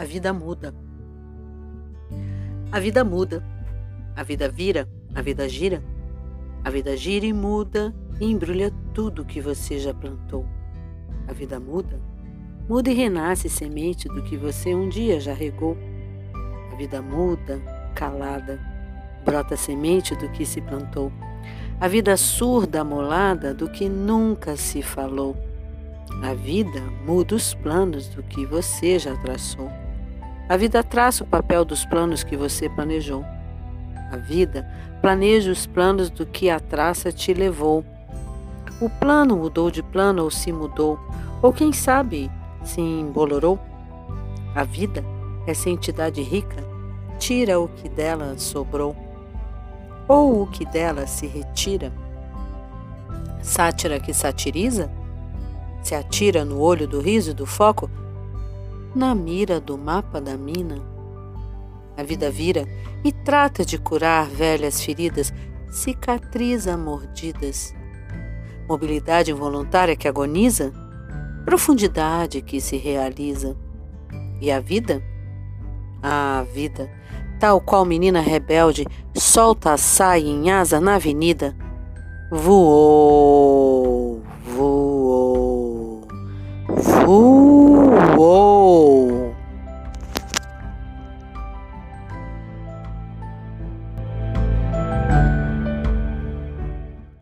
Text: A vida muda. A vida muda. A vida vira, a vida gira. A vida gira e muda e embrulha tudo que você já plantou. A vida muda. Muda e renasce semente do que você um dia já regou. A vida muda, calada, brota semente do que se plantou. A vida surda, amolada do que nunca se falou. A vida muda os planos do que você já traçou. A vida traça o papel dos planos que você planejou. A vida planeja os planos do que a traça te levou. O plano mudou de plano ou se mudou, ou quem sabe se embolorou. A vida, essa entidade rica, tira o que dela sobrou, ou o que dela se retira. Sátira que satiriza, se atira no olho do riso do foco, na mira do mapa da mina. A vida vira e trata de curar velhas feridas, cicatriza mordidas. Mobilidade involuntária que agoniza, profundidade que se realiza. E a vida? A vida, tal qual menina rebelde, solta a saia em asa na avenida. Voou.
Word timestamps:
A 0.00 0.04
vida 0.04 0.32
muda. 0.32 0.74
A 2.72 2.80
vida 2.80 3.04
muda. 3.04 3.44
A 4.16 4.22
vida 4.22 4.48
vira, 4.48 4.88
a 5.14 5.20
vida 5.20 5.46
gira. 5.46 5.82
A 6.64 6.70
vida 6.70 6.96
gira 6.96 7.26
e 7.26 7.34
muda 7.34 7.94
e 8.18 8.24
embrulha 8.24 8.72
tudo 8.94 9.26
que 9.26 9.42
você 9.42 9.78
já 9.78 9.92
plantou. 9.92 10.46
A 11.28 11.34
vida 11.34 11.60
muda. 11.60 12.00
Muda 12.66 12.90
e 12.90 12.94
renasce 12.94 13.50
semente 13.50 14.08
do 14.08 14.22
que 14.22 14.38
você 14.38 14.74
um 14.74 14.88
dia 14.88 15.20
já 15.20 15.34
regou. 15.34 15.76
A 16.72 16.76
vida 16.76 17.02
muda, 17.02 17.60
calada, 17.94 18.58
brota 19.22 19.54
semente 19.54 20.16
do 20.16 20.30
que 20.30 20.46
se 20.46 20.62
plantou. 20.62 21.12
A 21.80 21.88
vida 21.88 22.14
surda, 22.14 22.82
amolada 22.82 23.54
do 23.54 23.66
que 23.66 23.88
nunca 23.88 24.54
se 24.54 24.82
falou. 24.82 25.34
A 26.22 26.34
vida 26.34 26.78
muda 27.06 27.34
os 27.34 27.54
planos 27.54 28.06
do 28.08 28.22
que 28.22 28.44
você 28.44 28.98
já 28.98 29.16
traçou. 29.16 29.70
A 30.46 30.58
vida 30.58 30.82
traça 30.82 31.24
o 31.24 31.26
papel 31.26 31.64
dos 31.64 31.86
planos 31.86 32.22
que 32.22 32.36
você 32.36 32.68
planejou. 32.68 33.24
A 34.12 34.16
vida 34.18 34.70
planeja 35.00 35.50
os 35.50 35.66
planos 35.66 36.10
do 36.10 36.26
que 36.26 36.50
a 36.50 36.60
traça 36.60 37.10
te 37.10 37.32
levou. 37.32 37.82
O 38.78 38.90
plano 38.90 39.34
mudou 39.38 39.70
de 39.70 39.82
plano 39.82 40.24
ou 40.24 40.30
se 40.30 40.52
mudou, 40.52 41.00
ou 41.40 41.50
quem 41.50 41.72
sabe 41.72 42.30
se 42.62 42.78
embolorou. 42.82 43.58
A 44.54 44.64
vida, 44.64 45.02
essa 45.46 45.70
entidade 45.70 46.20
rica, 46.20 46.62
tira 47.18 47.58
o 47.58 47.68
que 47.68 47.88
dela 47.88 48.36
sobrou, 48.36 48.94
ou 50.10 50.42
o 50.42 50.46
que 50.48 50.64
dela 50.64 51.06
se 51.06 51.24
retira. 51.24 51.92
Sátira 53.40 54.00
que 54.00 54.12
satiriza, 54.12 54.90
se 55.84 55.94
atira 55.94 56.44
no 56.44 56.58
olho 56.58 56.88
do 56.88 57.00
riso 57.00 57.32
do 57.32 57.46
foco, 57.46 57.88
na 58.92 59.14
mira 59.14 59.60
do 59.60 59.78
mapa 59.78 60.20
da 60.20 60.36
mina. 60.36 60.82
A 61.96 62.02
vida 62.02 62.28
vira 62.28 62.66
e 63.04 63.12
trata 63.12 63.64
de 63.64 63.78
curar 63.78 64.26
velhas 64.26 64.82
feridas, 64.82 65.32
cicatriza 65.70 66.76
mordidas. 66.76 67.72
Mobilidade 68.68 69.30
involuntária 69.30 69.94
que 69.94 70.08
agoniza, 70.08 70.72
profundidade 71.44 72.42
que 72.42 72.60
se 72.60 72.76
realiza. 72.76 73.56
E 74.40 74.50
a 74.50 74.58
vida? 74.58 75.00
A 76.02 76.44
vida, 76.52 76.90
tal 77.40 77.58
qual 77.58 77.86
menina 77.86 78.20
rebelde, 78.20 78.86
solta 79.14 79.72
a 79.72 79.78
saia 79.78 80.28
em 80.28 80.50
asa 80.50 80.78
na 80.78 80.96
avenida. 80.96 81.56
Voou. 82.30 84.09